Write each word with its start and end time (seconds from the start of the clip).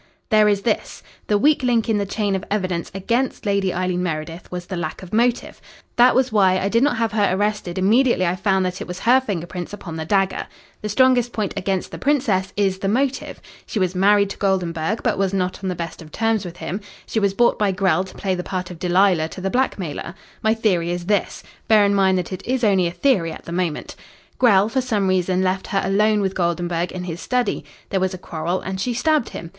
"There 0.31 0.47
is 0.47 0.63
this. 0.63 1.03
The 1.27 1.37
weak 1.37 1.61
link 1.61 1.87
in 1.87 1.99
the 1.99 2.07
chain 2.07 2.35
of 2.35 2.43
evidence 2.49 2.89
against 2.95 3.45
Lady 3.45 3.71
Eileen 3.71 4.01
Meredith 4.01 4.51
was 4.51 4.65
the 4.65 4.75
lack 4.75 5.03
of 5.03 5.13
motive. 5.13 5.61
That 5.95 6.15
was 6.15 6.31
why 6.31 6.57
I 6.57 6.69
did 6.69 6.81
not 6.81 6.97
have 6.97 7.11
her 7.11 7.29
arrested 7.31 7.77
immediately 7.77 8.25
I 8.25 8.35
found 8.35 8.65
that 8.65 8.81
it 8.81 8.87
was 8.87 9.01
her 9.01 9.21
finger 9.21 9.45
prints 9.45 9.73
upon 9.73 9.97
the 9.97 10.03
dagger. 10.05 10.47
The 10.81 10.89
strongest 10.89 11.33
point 11.33 11.53
against 11.55 11.91
the 11.91 11.99
Princess 11.99 12.51
is 12.57 12.79
the 12.79 12.87
motive. 12.87 13.39
She 13.67 13.77
was 13.77 13.93
married 13.93 14.31
to 14.31 14.37
Goldenburg, 14.39 15.03
but 15.03 15.19
was 15.19 15.35
not 15.35 15.63
on 15.63 15.67
the 15.69 15.75
best 15.75 16.01
of 16.01 16.11
terms 16.11 16.45
with 16.45 16.57
him. 16.57 16.81
She 17.05 17.19
was 17.19 17.35
bought 17.35 17.59
by 17.59 17.71
Grell 17.71 18.03
to 18.03 18.15
play 18.17 18.33
the 18.33 18.41
part 18.41 18.71
of 18.71 18.79
Delilah 18.79 19.27
to 19.27 19.39
the 19.39 19.51
blackmailer. 19.51 20.15
My 20.41 20.55
theory 20.55 20.89
is 20.89 21.05
this 21.05 21.43
bear 21.67 21.85
in 21.85 21.93
mind 21.93 22.17
that 22.17 22.33
it 22.33 22.43
is 22.47 22.63
only 22.63 22.87
a 22.87 22.91
theory 22.91 23.31
at 23.31 23.45
the 23.45 23.51
moment. 23.51 23.95
Grell, 24.39 24.67
for 24.67 24.81
some 24.81 25.07
reason, 25.07 25.43
left 25.43 25.67
her 25.67 25.81
alone 25.85 26.21
with 26.21 26.33
Goldenburg 26.33 26.91
in 26.91 27.03
his 27.03 27.21
study. 27.21 27.63
There 27.91 27.99
was 27.99 28.15
a 28.15 28.23
quarrel, 28.27 28.61
and 28.61 28.81
she 28.81 28.95
stabbed 28.95 29.29
him. 29.29 29.49